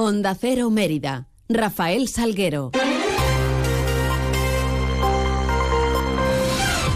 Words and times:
Onda 0.00 0.36
Cero 0.36 0.70
Mérida. 0.70 1.26
Rafael 1.48 2.06
Salguero. 2.06 2.70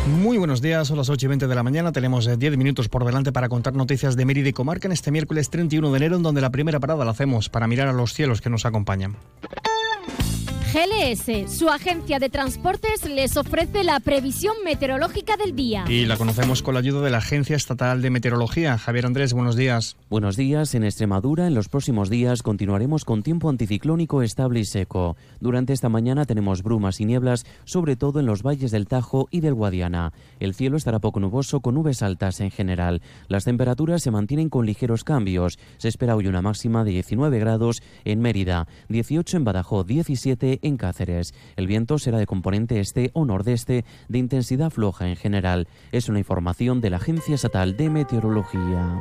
Muy 0.06 0.38
buenos 0.38 0.62
días, 0.62 0.86
son 0.86 0.98
las 0.98 1.08
8 1.08 1.26
y 1.26 1.28
20 1.30 1.48
de 1.48 1.54
la 1.56 1.64
mañana. 1.64 1.90
Tenemos 1.90 2.26
10 2.38 2.40
eh, 2.40 2.56
minutos 2.56 2.88
por 2.88 3.04
delante 3.04 3.32
para 3.32 3.48
contar 3.48 3.74
noticias 3.74 4.14
de 4.14 4.24
Mérida 4.24 4.50
y 4.50 4.52
Comarca 4.52 4.86
en 4.86 4.92
este 4.92 5.10
miércoles 5.10 5.50
31 5.50 5.90
de 5.90 5.96
enero, 5.96 6.14
en 6.14 6.22
donde 6.22 6.40
la 6.40 6.50
primera 6.50 6.78
parada 6.78 7.04
la 7.04 7.10
hacemos 7.10 7.48
para 7.48 7.66
mirar 7.66 7.88
a 7.88 7.92
los 7.92 8.14
cielos 8.14 8.40
que 8.40 8.50
nos 8.50 8.66
acompañan. 8.66 9.16
GLS, 10.72 11.52
su 11.54 11.68
agencia 11.68 12.18
de 12.18 12.30
transportes, 12.30 13.04
les 13.04 13.36
ofrece 13.36 13.84
la 13.84 14.00
previsión 14.00 14.54
meteorológica 14.64 15.36
del 15.36 15.54
día. 15.54 15.84
Y 15.86 16.06
la 16.06 16.16
conocemos 16.16 16.62
con 16.62 16.72
la 16.72 16.80
ayuda 16.80 17.02
de 17.02 17.10
la 17.10 17.18
Agencia 17.18 17.56
Estatal 17.56 18.00
de 18.00 18.08
Meteorología. 18.08 18.78
Javier 18.78 19.04
Andrés, 19.04 19.34
buenos 19.34 19.54
días. 19.54 19.98
Buenos 20.08 20.34
días. 20.34 20.74
En 20.74 20.84
Extremadura, 20.84 21.46
en 21.46 21.54
los 21.54 21.68
próximos 21.68 22.08
días, 22.08 22.42
continuaremos 22.42 23.04
con 23.04 23.22
tiempo 23.22 23.50
anticiclónico 23.50 24.22
estable 24.22 24.60
y 24.60 24.64
seco. 24.64 25.14
Durante 25.40 25.74
esta 25.74 25.90
mañana 25.90 26.24
tenemos 26.24 26.62
brumas 26.62 27.02
y 27.02 27.04
nieblas, 27.04 27.44
sobre 27.64 27.96
todo 27.96 28.20
en 28.20 28.24
los 28.24 28.42
valles 28.42 28.70
del 28.70 28.86
Tajo 28.86 29.28
y 29.30 29.40
del 29.40 29.52
Guadiana. 29.52 30.14
El 30.40 30.54
cielo 30.54 30.78
estará 30.78 31.00
poco 31.00 31.20
nuboso 31.20 31.60
con 31.60 31.74
nubes 31.74 32.00
altas 32.00 32.40
en 32.40 32.50
general. 32.50 33.02
Las 33.28 33.44
temperaturas 33.44 34.02
se 34.02 34.10
mantienen 34.10 34.48
con 34.48 34.64
ligeros 34.64 35.04
cambios. 35.04 35.58
Se 35.76 35.88
espera 35.88 36.16
hoy 36.16 36.28
una 36.28 36.40
máxima 36.40 36.82
de 36.82 36.92
19 36.92 37.38
grados 37.40 37.82
en 38.06 38.20
Mérida, 38.20 38.66
18 38.88 39.36
en 39.36 39.44
Badajoz, 39.44 39.86
17 39.86 40.60
en 40.62 40.76
Cáceres. 40.76 41.34
El 41.56 41.66
viento 41.66 41.98
será 41.98 42.18
de 42.18 42.26
componente 42.26 42.80
este 42.80 43.10
o 43.12 43.24
nordeste 43.24 43.84
de 44.08 44.18
intensidad 44.18 44.70
floja 44.70 45.08
en 45.08 45.16
general. 45.16 45.68
Es 45.92 46.08
una 46.08 46.18
información 46.18 46.80
de 46.80 46.90
la 46.90 46.96
Agencia 46.96 47.34
Estatal 47.34 47.76
de 47.76 47.90
Meteorología. 47.90 49.00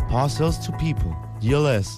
Parcels 0.11 0.59
to 0.59 0.73
people. 0.73 1.15
GLS. 1.39 1.95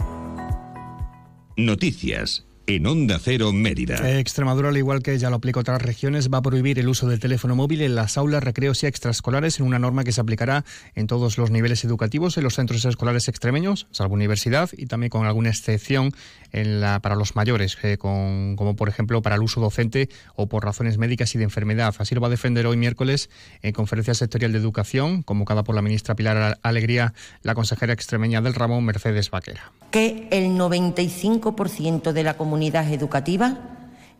Noticias 1.58 2.46
en 2.68 2.86
Onda 2.86 3.20
Cero 3.20 3.52
Mérida. 3.52 4.20
Extremadura, 4.20 4.70
al 4.70 4.78
igual 4.78 5.02
que 5.02 5.18
ya 5.18 5.32
lo 5.32 5.38
aplica 5.38 5.60
otras 5.60 5.82
regiones, 5.82 6.30
va 6.32 6.38
a 6.38 6.42
prohibir 6.44 6.78
el 6.78 6.88
uso 6.88 7.08
del 7.08 7.20
teléfono 7.20 7.56
móvil 7.56 7.82
en 7.82 7.96
las 7.96 8.18
aulas, 8.18 8.44
recreos 8.44 8.84
y 8.84 8.86
extraescolares 8.86 9.60
en 9.60 9.66
una 9.66 9.80
norma 9.80 10.04
que 10.04 10.12
se 10.12 10.22
aplicará 10.22 10.64
en 10.94 11.08
todos 11.08 11.38
los 11.38 11.50
niveles 11.50 11.84
educativos 11.84 12.38
en 12.38 12.44
los 12.44 12.54
centros 12.54 12.86
escolares 12.86 13.28
extremeños, 13.28 13.88
salvo 13.92 14.14
universidad, 14.14 14.70
y 14.78 14.86
también 14.86 15.10
con 15.10 15.26
alguna 15.26 15.50
excepción 15.50 16.12
en 16.54 16.80
la, 16.80 17.02
para 17.02 17.16
los 17.16 17.36
mayores, 17.36 17.78
eh, 17.84 17.98
como 17.98 18.76
por 18.76 18.88
ejemplo 18.88 19.22
para 19.22 19.36
el 19.36 19.42
uso 19.42 19.60
docente 19.60 20.10
o 20.36 20.48
por 20.48 20.64
razones 20.64 20.98
médicas 20.98 21.36
y 21.36 21.38
de 21.40 21.44
enfermedad. 21.44 21.94
Así 21.98 22.16
lo 22.16 22.22
va 22.22 22.28
a 22.28 22.30
defender 22.30 22.66
hoy 22.68 22.78
miércoles 22.78 23.30
en 23.62 23.74
conferencia 23.74 24.14
sectorial 24.14 24.54
de 24.54 24.60
educación, 24.60 25.24
convocada 25.24 25.64
por 25.64 25.76
la 25.76 25.82
ministra 25.82 26.16
Pilar 26.16 26.60
Alegría, 26.62 27.14
la 27.42 27.56
consejera 27.56 27.94
extremeña 27.94 28.42
del 28.42 28.54
Ramón 28.54 28.86
Mercedes 28.86 29.30
Vaquera. 29.32 29.72
Que 29.92 30.28
el 30.32 30.52
95% 30.52 32.14
de 32.14 32.24
la 32.24 32.36
comunidad 32.38 32.92
educativa 32.94 33.58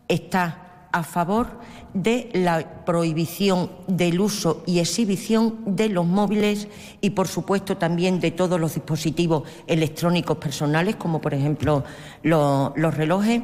está 0.08 0.73
a 0.94 1.02
favor 1.02 1.48
de 1.92 2.30
la 2.32 2.84
prohibición 2.84 3.68
del 3.88 4.20
uso 4.20 4.62
y 4.64 4.78
exhibición 4.78 5.58
de 5.66 5.88
los 5.88 6.06
móviles 6.06 6.68
y, 7.00 7.10
por 7.10 7.26
supuesto, 7.26 7.76
también 7.76 8.20
de 8.20 8.30
todos 8.30 8.60
los 8.60 8.74
dispositivos 8.74 9.42
electrónicos 9.66 10.38
personales, 10.38 10.94
como 10.94 11.20
por 11.20 11.34
ejemplo 11.34 11.82
los, 12.22 12.72
relojes. 12.94 13.42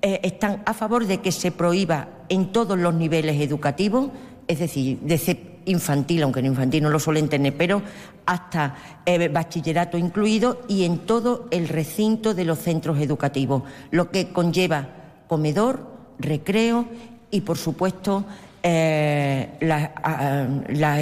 Eh, 0.00 0.20
están 0.22 0.62
a 0.64 0.72
favor 0.72 1.06
de 1.06 1.20
que 1.20 1.30
se 1.30 1.52
prohíba 1.52 2.08
en 2.30 2.52
todos 2.52 2.78
los 2.78 2.94
niveles 2.94 3.38
educativos, 3.38 4.08
es 4.46 4.58
decir, 4.58 4.98
desde 5.02 5.58
infantil, 5.66 6.22
aunque 6.22 6.40
en 6.40 6.46
infantil 6.46 6.82
no 6.82 6.88
lo 6.88 6.98
suelen 6.98 7.28
tener, 7.28 7.54
pero 7.54 7.82
hasta 8.24 8.76
eh, 9.04 9.28
bachillerato 9.28 9.98
incluido 9.98 10.62
y 10.68 10.84
en 10.84 11.00
todo 11.00 11.48
el 11.50 11.68
recinto 11.68 12.32
de 12.32 12.46
los 12.46 12.60
centros 12.60 12.98
educativos, 12.98 13.64
lo 13.90 14.10
que 14.10 14.32
conlleva 14.32 14.88
comedor, 15.26 15.97
recreo 16.18 16.86
y, 17.30 17.42
por 17.42 17.58
supuesto, 17.58 18.24
eh, 18.62 19.48
las, 19.60 19.90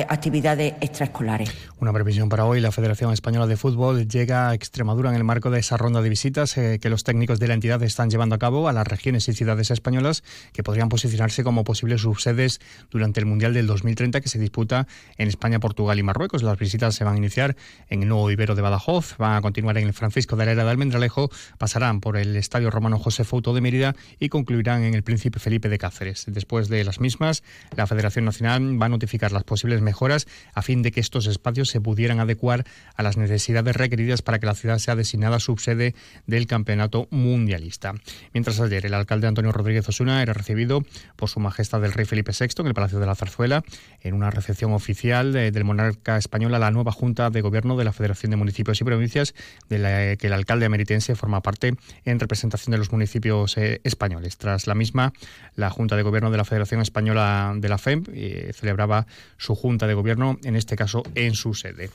actividades 0.08 0.74
extraescolares. 0.80 1.50
Una 1.78 1.92
previsión 1.92 2.28
para 2.28 2.44
hoy. 2.44 2.60
La 2.60 2.72
Federación 2.72 3.12
Española 3.12 3.46
de 3.46 3.56
Fútbol 3.56 4.08
llega 4.08 4.48
a 4.48 4.54
Extremadura 4.54 5.10
en 5.10 5.16
el 5.16 5.24
marco 5.24 5.50
de 5.50 5.60
esa 5.60 5.76
ronda 5.76 6.02
de 6.02 6.08
visitas 6.08 6.56
eh, 6.56 6.78
que 6.80 6.90
los 6.90 7.04
técnicos 7.04 7.38
de 7.38 7.48
la 7.48 7.54
entidad 7.54 7.82
están 7.82 8.10
llevando 8.10 8.34
a 8.34 8.38
cabo 8.38 8.68
a 8.68 8.72
las 8.72 8.86
regiones 8.86 9.28
y 9.28 9.34
ciudades 9.34 9.70
españolas 9.70 10.22
que 10.52 10.62
podrían 10.62 10.88
posicionarse 10.88 11.44
como 11.44 11.64
posibles 11.64 12.02
subsedes 12.02 12.60
durante 12.90 13.20
el 13.20 13.26
Mundial 13.26 13.54
del 13.54 13.66
2030 13.66 14.20
que 14.20 14.28
se 14.28 14.38
disputa 14.38 14.86
en 15.16 15.28
España, 15.28 15.58
Portugal 15.58 15.98
y 15.98 16.02
Marruecos. 16.02 16.42
Las 16.42 16.58
visitas 16.58 16.94
se 16.94 17.04
van 17.04 17.14
a 17.14 17.18
iniciar 17.18 17.56
en 17.88 18.02
el 18.02 18.08
nuevo 18.08 18.30
Ibero 18.30 18.54
de 18.54 18.62
Badajoz, 18.62 19.16
van 19.18 19.36
a 19.36 19.40
continuar 19.40 19.78
en 19.78 19.86
el 19.86 19.92
Francisco 19.92 20.36
de 20.36 20.46
la 20.46 20.54
de 20.54 20.70
Almendralejo, 20.70 21.30
pasarán 21.58 22.00
por 22.00 22.16
el 22.16 22.36
Estadio 22.36 22.70
Romano 22.70 22.98
José 22.98 23.24
Fouto 23.24 23.54
de 23.54 23.60
Mérida 23.60 23.94
y 24.18 24.28
concluirán 24.28 24.82
en 24.82 24.94
el 24.94 25.02
Príncipe 25.02 25.38
Felipe 25.38 25.68
de 25.68 25.78
Cáceres. 25.78 26.24
Después 26.28 26.68
de 26.68 26.84
las 26.84 27.00
mismas, 27.00 27.42
la 27.76 27.86
Federación 27.86 28.24
Nacional 28.24 28.80
va 28.80 28.86
a 28.86 28.88
notificar 28.88 29.32
las 29.32 29.44
posibles 29.44 29.80
mejoras 29.80 30.26
a 30.54 30.62
fin 30.62 30.82
de 30.82 30.92
que 30.92 31.00
estos 31.00 31.26
espacios 31.26 31.68
se 31.68 31.80
pudieran 31.80 32.20
adecuar 32.20 32.64
a 32.94 33.02
las 33.02 33.16
necesidades 33.16 33.76
requeridas 33.76 34.22
para 34.22 34.38
que 34.38 34.46
la 34.46 34.54
ciudad 34.54 34.78
sea 34.78 34.96
designada 34.96 35.40
subsede 35.40 35.94
del 36.26 36.46
Campeonato 36.46 37.08
Mundialista. 37.10 37.94
Mientras 38.32 38.60
ayer 38.60 38.86
el 38.86 38.94
alcalde 38.94 39.26
Antonio 39.26 39.52
Rodríguez 39.52 39.88
Osuna 39.88 40.22
era 40.22 40.32
recibido 40.32 40.84
por 41.16 41.28
su 41.28 41.40
majestad 41.40 41.84
el 41.84 41.92
rey 41.92 42.04
Felipe 42.04 42.32
VI 42.38 42.46
en 42.58 42.66
el 42.66 42.74
Palacio 42.74 42.98
de 42.98 43.06
la 43.06 43.14
Zarzuela 43.14 43.64
en 44.02 44.14
una 44.14 44.30
recepción 44.30 44.72
oficial 44.72 45.32
del 45.32 45.64
monarca 45.64 46.16
español 46.16 46.54
a 46.54 46.58
la 46.58 46.70
nueva 46.70 46.92
Junta 46.92 47.30
de 47.30 47.40
Gobierno 47.40 47.76
de 47.76 47.84
la 47.84 47.92
Federación 47.92 48.30
de 48.30 48.36
Municipios 48.36 48.80
y 48.80 48.84
Provincias, 48.84 49.34
de 49.68 49.78
la 49.78 50.16
que 50.16 50.26
el 50.26 50.32
alcalde 50.32 50.66
ameritense 50.66 51.14
forma 51.14 51.40
parte 51.42 51.74
en 52.04 52.20
representación 52.20 52.72
de 52.72 52.78
los 52.78 52.92
municipios 52.92 53.56
eh, 53.56 53.80
españoles. 53.84 54.38
Tras 54.38 54.66
la 54.66 54.74
misma, 54.74 55.12
la 55.54 55.70
Junta 55.70 55.96
de 55.96 56.02
Gobierno 56.02 56.30
de 56.30 56.36
la 56.36 56.44
Federación 56.44 56.80
Española 56.80 57.35
de 57.54 57.68
la 57.68 57.78
FEM 57.78 58.04
eh, 58.12 58.52
celebraba 58.54 59.06
su 59.36 59.54
junta 59.54 59.86
de 59.86 59.94
gobierno, 59.94 60.38
en 60.44 60.56
este 60.56 60.76
caso 60.76 61.02
en 61.14 61.34
su 61.34 61.54
sede. 61.54 61.90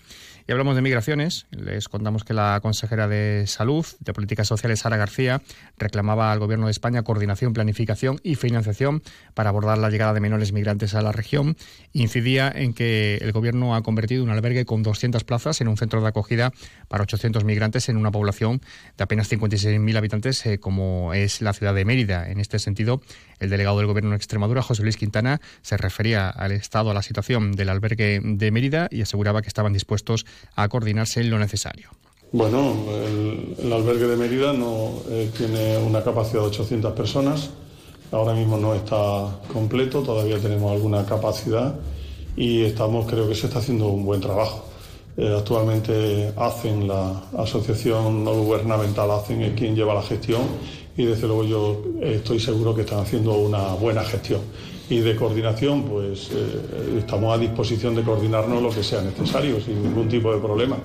Y 0.48 0.52
hablamos 0.52 0.76
de 0.76 0.82
migraciones. 0.82 1.46
Les 1.52 1.88
contamos 1.88 2.24
que 2.24 2.34
la 2.34 2.60
consejera 2.62 3.08
de 3.08 3.46
Salud, 3.48 3.86
de 4.00 4.14
Políticas 4.14 4.48
Sociales, 4.48 4.80
Sara 4.80 4.98
García, 4.98 5.42
reclamaba 5.78 6.32
al 6.32 6.40
Gobierno 6.40 6.66
de 6.66 6.72
España 6.72 7.04
coordinación, 7.04 7.54
planificación 7.54 8.20
y 8.24 8.36
financiación 8.36 9.04
para 9.34 9.50
abordar 9.50 9.78
la 9.78 9.90
llegada 9.90 10.14
de 10.14 10.20
menores 10.20 10.52
migrantes 10.52 10.96
a 10.96 11.02
la 11.02 11.12
región. 11.12 11.56
Incidía 11.94 12.52
en 12.54 12.74
que 12.74 13.18
el 13.22 13.32
Gobierno 13.32 13.76
ha 13.76 13.84
convertido 13.84 14.24
un 14.24 14.30
albergue 14.30 14.66
con 14.66 14.84
200 14.84 15.24
plazas 15.24 15.62
en 15.62 15.68
un 15.68 15.78
centro 15.78 16.02
de 16.02 16.08
acogida 16.08 16.52
para 16.88 17.04
800 17.04 17.44
migrantes 17.44 17.90
en 17.90 17.98
una 17.98 18.12
población 18.12 18.62
de 18.98 19.04
apenas 19.04 19.32
56.000 19.32 19.98
habitantes, 19.98 20.46
eh, 20.46 20.60
como 20.60 21.14
es 21.14 21.42
la 21.42 21.54
ciudad 21.54 21.76
de 21.76 21.86
Mérida. 21.86 22.30
En 22.30 22.40
este 22.40 22.60
sentido, 22.60 23.02
el 23.40 23.50
delegado 23.50 23.78
del 23.78 23.88
Gobierno 23.88 24.12
de 24.12 24.18
Extremadura, 24.18 24.62
José 24.62 24.84
Luis 24.84 24.98
Quintana, 24.98 25.40
se 25.62 25.78
refería 25.78 26.30
al 26.30 26.52
estado, 26.52 26.92
a 26.92 26.94
la 26.94 27.02
situación 27.02 27.52
del 27.54 27.70
albergue 27.70 28.22
de 28.24 28.52
Mérida 28.52 28.88
y 28.92 29.02
aseguraba 29.02 29.42
que 29.42 29.48
estaban 29.48 29.74
dispuestos 29.74 30.26
a 30.56 30.68
coordinarse 30.68 31.22
en 31.22 31.30
lo 31.30 31.40
necesario. 31.40 31.90
Bueno, 32.34 32.74
el, 33.62 33.74
albergue 33.74 34.08
de 34.08 34.16
Mérida 34.16 34.54
no 34.54 35.02
eh, 35.10 35.30
tiene 35.38 35.78
una 35.78 36.02
capacidad 36.02 36.42
de 36.42 36.48
800 36.48 36.94
personas. 36.94 37.50
Ahora 38.12 38.34
mismo 38.34 38.58
no 38.58 38.74
está 38.74 39.40
completo, 39.52 40.02
todavía 40.02 40.38
tenemos 40.40 40.72
alguna 40.72 41.06
capacidad 41.06 41.76
y 42.38 42.64
estamos, 42.64 43.06
creo 43.06 43.28
que 43.28 43.36
se 43.36 43.48
está 43.48 43.60
haciendo 43.60 43.88
un 43.88 44.06
buen 44.06 44.22
trabajo. 44.22 44.66
Eh, 45.18 45.36
actualmente 45.38 46.34
hacen 46.38 46.88
la 46.88 47.22
asociación 47.38 48.24
no 48.24 48.34
gubernamental, 48.34 49.12
hacen 49.12 49.54
quien 49.56 49.76
lleva 49.76 49.94
la 49.94 50.02
gestión 50.02 50.42
y 50.96 51.06
desde 51.06 51.28
luego 51.28 51.44
yo 51.44 51.84
estoy 52.02 52.40
seguro 52.40 52.74
que 52.74 52.82
están 52.82 53.00
haciendo 53.00 53.34
una 53.34 53.74
buena 53.74 54.04
gestión 54.04 54.40
y 54.92 55.00
de 55.00 55.16
coordinación, 55.16 55.84
pues 55.84 56.30
eh, 56.32 56.98
estamos 57.00 57.34
a 57.34 57.38
disposición 57.38 57.96
de 57.96 58.04
coordinarnos 58.04 58.62
lo 58.62 58.70
que 58.70 58.84
sea 58.84 59.02
necesario, 59.02 59.62
sin 59.62 59.82
ningún 59.82 60.10
tipo 60.10 60.34
de 60.34 60.40
problema. 60.42 60.78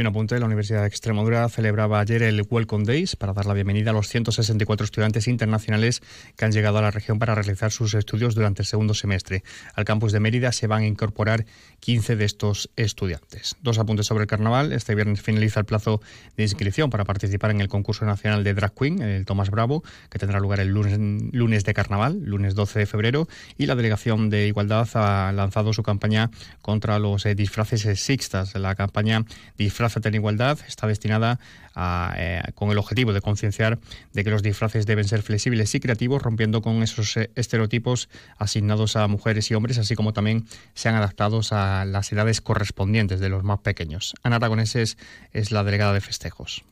Un 0.00 0.06
apunte, 0.06 0.40
la 0.40 0.46
Universidad 0.46 0.80
de 0.80 0.86
Extremadura 0.86 1.46
celebraba 1.50 2.00
ayer 2.00 2.22
el 2.22 2.46
Welcome 2.48 2.86
Days 2.86 3.16
para 3.16 3.34
dar 3.34 3.44
la 3.44 3.52
bienvenida 3.52 3.90
a 3.90 3.92
los 3.92 4.08
164 4.08 4.84
estudiantes 4.84 5.28
internacionales 5.28 6.00
que 6.38 6.46
han 6.46 6.52
llegado 6.52 6.78
a 6.78 6.80
la 6.80 6.90
región 6.90 7.18
para 7.18 7.34
realizar 7.34 7.70
sus 7.70 7.92
estudios 7.92 8.34
durante 8.34 8.62
el 8.62 8.66
segundo 8.66 8.94
semestre. 8.94 9.44
Al 9.74 9.84
campus 9.84 10.12
de 10.12 10.20
Mérida 10.20 10.52
se 10.52 10.66
van 10.66 10.84
a 10.84 10.86
incorporar 10.86 11.44
15 11.80 12.16
de 12.16 12.24
estos 12.24 12.70
estudiantes. 12.76 13.56
Dos 13.60 13.78
apuntes 13.78 14.06
sobre 14.06 14.22
el 14.22 14.26
carnaval. 14.26 14.72
Este 14.72 14.94
viernes 14.94 15.20
finaliza 15.20 15.60
el 15.60 15.66
plazo 15.66 16.00
de 16.34 16.44
inscripción 16.44 16.88
para 16.88 17.04
participar 17.04 17.50
en 17.50 17.60
el 17.60 17.68
concurso 17.68 18.06
nacional 18.06 18.42
de 18.42 18.54
Drag 18.54 18.72
Queen, 18.72 19.02
el 19.02 19.26
Tomás 19.26 19.50
Bravo, 19.50 19.84
que 20.08 20.18
tendrá 20.18 20.40
lugar 20.40 20.60
el 20.60 20.68
lunes, 20.68 20.98
lunes 21.32 21.64
de 21.64 21.74
carnaval, 21.74 22.22
lunes 22.24 22.54
12 22.54 22.78
de 22.78 22.86
febrero. 22.86 23.28
Y 23.58 23.66
la 23.66 23.74
Delegación 23.74 24.30
de 24.30 24.46
Igualdad 24.46 24.88
ha 24.94 25.30
lanzado 25.32 25.74
su 25.74 25.82
campaña 25.82 26.30
contra 26.62 26.98
los 26.98 27.26
eh, 27.26 27.34
disfraces 27.34 27.82
sexistas. 27.82 28.54
La 28.54 28.74
campaña 28.74 29.26
Disfraz 29.58 29.89
en 29.96 30.14
Igualdad 30.14 30.58
está 30.66 30.86
destinada 30.86 31.38
a, 31.74 32.14
eh, 32.16 32.42
con 32.54 32.70
el 32.70 32.78
objetivo 32.78 33.12
de 33.12 33.20
concienciar 33.20 33.78
de 34.12 34.24
que 34.24 34.30
los 34.30 34.42
disfraces 34.42 34.86
deben 34.86 35.06
ser 35.06 35.22
flexibles 35.22 35.74
y 35.74 35.80
creativos, 35.80 36.22
rompiendo 36.22 36.62
con 36.62 36.82
esos 36.82 37.16
eh, 37.16 37.30
estereotipos 37.34 38.08
asignados 38.38 38.96
a 38.96 39.06
mujeres 39.08 39.50
y 39.50 39.54
hombres, 39.54 39.78
así 39.78 39.94
como 39.94 40.12
también 40.12 40.46
sean 40.74 40.94
adaptados 40.94 41.52
a 41.52 41.84
las 41.84 42.12
edades 42.12 42.40
correspondientes 42.40 43.20
de 43.20 43.28
los 43.28 43.44
más 43.44 43.60
pequeños. 43.60 44.14
Ana 44.22 44.36
Aragoneses 44.36 44.96
es 45.32 45.52
la 45.52 45.64
delegada 45.64 45.92
de 45.92 46.00
festejos. 46.00 46.64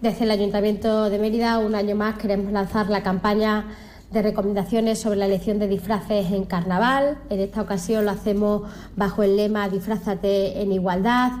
Desde 0.00 0.24
el 0.24 0.30
Ayuntamiento 0.30 1.10
de 1.10 1.18
Mérida, 1.18 1.58
un 1.58 1.74
año 1.74 1.94
más 1.94 2.16
queremos 2.16 2.52
lanzar 2.52 2.88
la 2.88 3.02
campaña 3.02 3.66
de 4.10 4.22
recomendaciones 4.22 4.98
sobre 4.98 5.18
la 5.18 5.26
elección 5.26 5.58
de 5.58 5.68
disfraces 5.68 6.32
en 6.32 6.44
carnaval. 6.44 7.18
En 7.30 7.40
esta 7.40 7.62
ocasión 7.62 8.04
lo 8.04 8.10
hacemos 8.10 8.62
bajo 8.96 9.22
el 9.22 9.36
lema 9.36 9.68
Disfrázate 9.68 10.62
en 10.62 10.72
igualdad. 10.72 11.32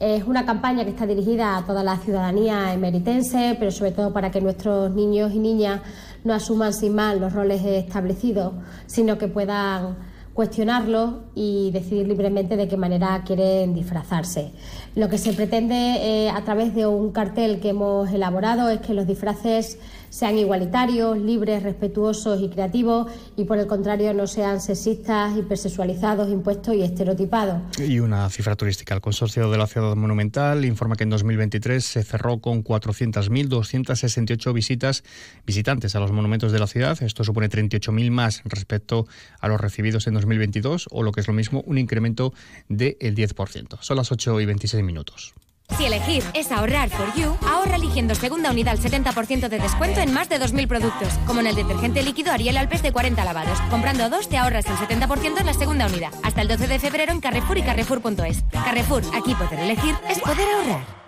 Es 0.00 0.24
una 0.24 0.46
campaña 0.46 0.84
que 0.84 0.90
está 0.92 1.06
dirigida 1.06 1.58
a 1.58 1.66
toda 1.66 1.84
la 1.84 1.98
ciudadanía 1.98 2.72
emeritense, 2.72 3.54
pero 3.58 3.70
sobre 3.70 3.92
todo 3.92 4.14
para 4.14 4.30
que 4.30 4.40
nuestros 4.40 4.90
niños 4.94 5.30
y 5.34 5.38
niñas 5.38 5.82
no 6.24 6.32
asuman 6.32 6.72
sin 6.72 6.94
mal 6.94 7.20
los 7.20 7.34
roles 7.34 7.62
establecidos, 7.62 8.54
sino 8.86 9.18
que 9.18 9.28
puedan 9.28 9.98
cuestionarlo 10.32 11.24
y 11.34 11.70
decidir 11.72 12.08
libremente 12.08 12.56
de 12.56 12.66
qué 12.66 12.78
manera 12.78 13.22
quieren 13.26 13.74
disfrazarse. 13.74 14.52
Lo 14.94 15.10
que 15.10 15.18
se 15.18 15.34
pretende 15.34 15.74
eh, 15.74 16.30
a 16.30 16.42
través 16.44 16.74
de 16.74 16.86
un 16.86 17.12
cartel 17.12 17.60
que 17.60 17.68
hemos 17.68 18.10
elaborado 18.10 18.70
es 18.70 18.80
que 18.80 18.94
los 18.94 19.06
disfraces 19.06 19.78
sean 20.10 20.36
igualitarios, 20.36 21.16
libres, 21.18 21.62
respetuosos 21.62 22.42
y 22.42 22.50
creativos 22.50 23.10
y 23.36 23.44
por 23.44 23.58
el 23.58 23.66
contrario 23.66 24.12
no 24.12 24.26
sean 24.26 24.60
sexistas, 24.60 25.36
hipersexualizados, 25.36 26.28
impuestos 26.28 26.74
y 26.74 26.82
estereotipados. 26.82 27.62
Y 27.78 28.00
una 28.00 28.28
cifra 28.28 28.56
turística. 28.56 28.94
El 28.94 29.00
Consorcio 29.00 29.50
de 29.50 29.56
la 29.56 29.66
Ciudad 29.66 29.96
Monumental 29.96 30.64
informa 30.64 30.96
que 30.96 31.04
en 31.04 31.10
2023 31.10 31.82
se 31.82 32.02
cerró 32.02 32.40
con 32.40 32.62
400.268 32.62 34.52
visitas 34.52 35.04
visitantes 35.46 35.94
a 35.94 36.00
los 36.00 36.12
monumentos 36.12 36.52
de 36.52 36.58
la 36.58 36.66
ciudad. 36.66 37.02
Esto 37.02 37.24
supone 37.24 37.48
38.000 37.48 38.10
más 38.10 38.42
respecto 38.44 39.06
a 39.40 39.48
los 39.48 39.60
recibidos 39.60 40.06
en 40.06 40.14
2022 40.14 40.88
o 40.90 41.02
lo 41.02 41.12
que 41.12 41.20
es 41.20 41.28
lo 41.28 41.34
mismo 41.34 41.62
un 41.66 41.78
incremento 41.78 42.34
del 42.68 42.96
10%. 42.98 43.78
Son 43.80 43.96
las 43.96 44.12
8 44.12 44.40
y 44.40 44.46
26 44.46 44.82
minutos. 44.84 45.34
Si 45.76 45.84
elegir 45.84 46.22
es 46.34 46.52
ahorrar 46.52 46.90
for 46.90 47.12
you, 47.14 47.36
ahorra 47.46 47.76
eligiendo 47.76 48.14
segunda 48.14 48.50
unidad 48.50 48.74
al 48.74 48.80
70% 48.80 49.48
de 49.48 49.58
descuento 49.58 50.00
en 50.00 50.12
más 50.12 50.28
de 50.28 50.40
2.000 50.40 50.66
productos, 50.66 51.08
como 51.26 51.40
en 51.40 51.46
el 51.46 51.54
detergente 51.54 52.02
líquido 52.02 52.32
Ariel 52.32 52.56
Alpes 52.56 52.82
de 52.82 52.92
40 52.92 53.24
lavados. 53.24 53.60
Comprando 53.70 54.10
dos 54.10 54.28
te 54.28 54.36
ahorras 54.36 54.66
el 54.66 54.76
70% 54.76 55.40
en 55.40 55.46
la 55.46 55.54
segunda 55.54 55.86
unidad. 55.86 56.12
Hasta 56.22 56.42
el 56.42 56.48
12 56.48 56.66
de 56.66 56.78
febrero 56.78 57.12
en 57.12 57.20
Carrefour 57.20 57.58
y 57.58 57.62
Carrefour.es. 57.62 58.44
Carrefour, 58.52 59.02
aquí 59.14 59.34
poder 59.34 59.60
elegir 59.60 59.94
es 60.08 60.18
poder 60.18 60.46
ahorrar. 60.56 61.00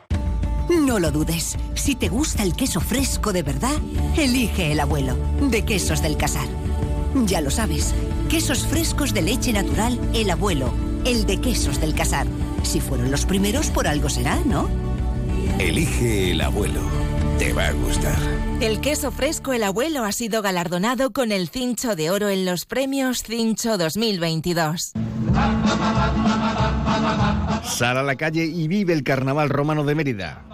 No 0.70 0.98
lo 0.98 1.10
dudes. 1.10 1.58
Si 1.74 1.94
te 1.94 2.08
gusta 2.08 2.42
el 2.42 2.54
queso 2.54 2.80
fresco 2.80 3.32
de 3.32 3.42
verdad, 3.42 3.76
elige 4.16 4.72
el 4.72 4.80
abuelo, 4.80 5.16
de 5.40 5.64
Quesos 5.64 6.00
del 6.00 6.16
Casar. 6.16 6.46
Ya 7.26 7.42
lo 7.42 7.50
sabes, 7.50 7.94
quesos 8.30 8.66
frescos 8.66 9.12
de 9.12 9.20
leche 9.20 9.52
natural, 9.52 10.00
el 10.14 10.30
abuelo, 10.30 10.72
el 11.04 11.26
de 11.26 11.38
Quesos 11.42 11.78
del 11.78 11.94
Casar 11.94 12.26
si 12.62 12.80
fueron 12.80 13.10
los 13.10 13.26
primeros, 13.26 13.70
por 13.70 13.86
algo 13.86 14.08
será, 14.08 14.38
¿no? 14.44 14.68
Elige 15.58 16.32
el 16.32 16.40
abuelo. 16.40 16.80
Te 17.38 17.52
va 17.52 17.68
a 17.68 17.72
gustar. 17.72 18.16
El 18.60 18.80
queso 18.80 19.10
fresco 19.10 19.52
El 19.52 19.64
Abuelo 19.64 20.04
ha 20.04 20.12
sido 20.12 20.42
galardonado 20.42 21.12
con 21.12 21.32
el 21.32 21.48
Cincho 21.48 21.96
de 21.96 22.10
Oro 22.10 22.28
en 22.28 22.44
los 22.44 22.64
premios 22.66 23.22
Cincho 23.24 23.76
2022. 23.78 24.92
Sal 27.64 27.98
a 27.98 28.02
la 28.02 28.16
calle 28.16 28.44
y 28.44 28.68
vive 28.68 28.92
el 28.92 29.02
Carnaval 29.02 29.48
Romano 29.48 29.82
de 29.84 29.94
Mérida. 29.94 30.44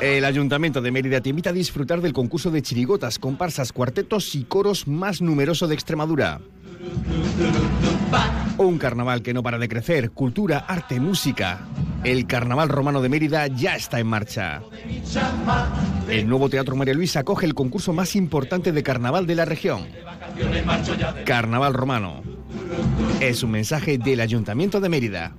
El 0.00 0.24
Ayuntamiento 0.24 0.80
de 0.80 0.90
Mérida 0.90 1.20
te 1.20 1.30
invita 1.30 1.50
a 1.50 1.54
disfrutar 1.54 2.00
del 2.00 2.12
concurso 2.12 2.50
de 2.50 2.60
chirigotas, 2.60 3.18
comparsas, 3.18 3.72
cuartetos 3.72 4.34
y 4.34 4.44
coros 4.44 4.86
más 4.86 5.22
numeroso 5.22 5.68
de 5.68 5.74
Extremadura. 5.74 6.40
Un 8.58 8.78
carnaval 8.78 9.22
que 9.22 9.34
no 9.34 9.42
para 9.42 9.58
de 9.58 9.68
crecer, 9.68 10.10
cultura, 10.12 10.64
arte, 10.66 10.98
música. 10.98 11.60
El 12.04 12.26
Carnaval 12.26 12.68
Romano 12.68 13.02
de 13.02 13.08
Mérida 13.08 13.46
ya 13.48 13.76
está 13.76 13.98
en 14.00 14.06
marcha. 14.06 14.62
El 16.08 16.28
nuevo 16.28 16.48
Teatro 16.48 16.76
María 16.76 16.94
Luisa 16.94 17.20
acoge 17.20 17.46
el 17.46 17.54
concurso 17.54 17.92
más 17.92 18.16
importante 18.16 18.72
de 18.72 18.82
carnaval 18.82 19.26
de 19.26 19.34
la 19.34 19.44
región. 19.44 19.86
Carnaval 21.24 21.74
Romano. 21.74 22.22
Es 23.20 23.42
un 23.42 23.50
mensaje 23.50 23.98
del 23.98 24.20
Ayuntamiento 24.20 24.80
de 24.80 24.88
Mérida. 24.88 25.32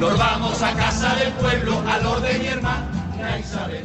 Nos 0.00 0.18
vamos 0.18 0.62
a 0.62 0.74
casa 0.74 1.14
del 1.16 1.32
pueblo, 1.34 1.82
al 1.86 2.06
orden 2.06 2.40
mi 2.40 2.46
hermana 2.48 3.38
Isabel. 3.38 3.84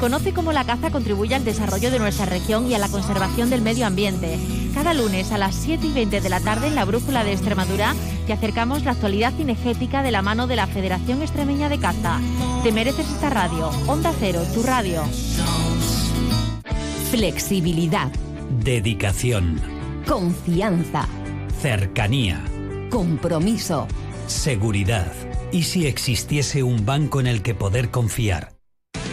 Conoce 0.00 0.34
cómo 0.34 0.52
la 0.52 0.64
caza 0.64 0.90
contribuye 0.90 1.34
al 1.34 1.44
desarrollo 1.44 1.90
de 1.90 1.98
nuestra 1.98 2.26
región 2.26 2.70
y 2.70 2.74
a 2.74 2.78
la 2.78 2.88
conservación 2.88 3.48
del 3.48 3.62
medio 3.62 3.86
ambiente. 3.86 4.38
Cada 4.74 4.92
lunes 4.92 5.32
a 5.32 5.38
las 5.38 5.54
7 5.54 5.86
y 5.86 5.92
20 5.92 6.20
de 6.20 6.28
la 6.28 6.40
tarde 6.40 6.66
en 6.66 6.74
la 6.74 6.84
Brújula 6.84 7.24
de 7.24 7.32
Extremadura 7.32 7.94
te 8.26 8.34
acercamos 8.34 8.84
la 8.84 8.90
actualidad 8.92 9.32
cinegética 9.34 10.02
de 10.02 10.10
la 10.10 10.20
mano 10.20 10.46
de 10.46 10.56
la 10.56 10.66
Federación 10.66 11.22
Extremeña 11.22 11.70
de 11.70 11.78
Caza. 11.78 12.20
Te 12.62 12.72
mereces 12.72 13.08
esta 13.08 13.30
radio. 13.30 13.70
Onda 13.86 14.12
Cero, 14.18 14.42
tu 14.54 14.62
radio. 14.62 15.02
Flexibilidad. 17.10 18.12
Dedicación. 18.62 19.60
Confianza. 20.06 21.08
Cercanía. 21.62 22.44
Compromiso. 22.90 23.88
Seguridad. 24.26 25.12
¿Y 25.52 25.62
si 25.62 25.86
existiese 25.86 26.62
un 26.62 26.84
banco 26.84 27.20
en 27.20 27.28
el 27.28 27.42
que 27.42 27.54
poder 27.54 27.90
confiar? 27.90 28.55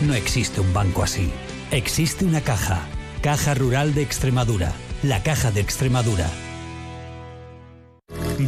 No 0.02 0.14
existe 0.14 0.62
un 0.62 0.74
banco 0.74 1.04
así. 1.04 1.32
Existe 1.72 2.26
una 2.26 2.42
caja. 2.42 2.82
Caja 3.22 3.54
Rural 3.54 3.94
de 3.94 4.02
Extremadura. 4.02 4.74
La 5.02 5.24
Caja 5.24 5.52
de 5.52 5.62
Extremadura. 5.62 6.30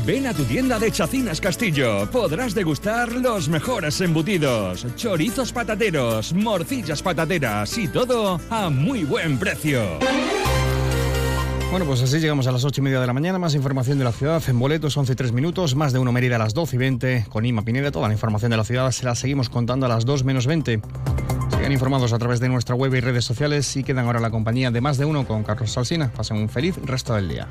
Ven 0.06 0.28
a 0.28 0.34
tu 0.34 0.44
tienda 0.44 0.78
de 0.80 0.92
Chacinas 0.92 1.40
Castillo. 1.40 2.10
Podrás 2.12 2.54
degustar 2.54 3.12
los 3.14 3.50
mejores 3.50 4.02
embutidos, 4.02 4.86
chorizos 4.96 5.52
patateros, 5.52 6.34
morcillas 6.34 7.02
patateras 7.02 7.78
y 7.78 7.88
todo 7.88 8.40
a 8.50 8.70
muy 8.70 9.04
buen 9.04 9.38
precio. 9.38 9.84
Bueno, 11.72 11.86
pues 11.86 12.02
así 12.04 12.20
llegamos 12.20 12.48
a 12.48 12.52
las 12.52 12.64
8 12.64 12.80
y 12.80 12.84
media 12.84 13.02
de 13.02 13.08
la 13.08 13.14
mañana. 13.14 13.38
Más 13.38 13.54
información 13.56 13.98
de 13.98 14.06
la 14.06 14.12
ciudad 14.12 14.42
en 14.48 14.60
boletos, 14.60 14.96
11 14.96 15.14
y 15.14 15.16
3 15.16 15.32
minutos. 15.34 15.75
Más 15.75 15.92
de 15.92 16.00
uno 16.00 16.12
Mérida 16.12 16.38
a 16.38 16.40
las 16.40 16.54
12 16.54 16.75
y 16.75 16.80
20. 16.80 17.25
Con 17.30 17.46
Ima 17.46 17.64
Pineda, 17.64 17.92
toda 17.92 18.08
la 18.08 18.14
información 18.14 18.52
de 18.52 18.58
la 18.58 18.64
ciudad 18.64 18.92
se 18.92 19.04
la 19.06 19.16
seguimos 19.16 19.50
contando 19.50 19.86
a 19.86 19.90
las 19.90 20.06
2 20.06 20.24
menos 20.24 20.48
20. 20.48 20.80
Sigan 21.65 21.74
informados 21.74 22.13
a 22.13 22.19
través 22.19 22.39
de 22.39 22.48
nuestra 22.48 22.75
web 22.75 22.93
y 22.93 23.00
redes 23.00 23.25
sociales 23.25 23.75
y 23.75 23.84
quedan 23.84 24.05
ahora 24.05 24.19
la 24.19 24.29
compañía 24.29 24.69
de 24.69 24.81
más 24.81 25.00
de 25.00 25.05
uno 25.05 25.25
con 25.25 25.43
Carlos 25.43 25.72
Salsina. 25.72 26.12
Pasen 26.15 26.38
un 26.38 26.48
feliz 26.48 26.75
resto 26.86 27.15
del 27.15 27.27
día. 27.27 27.48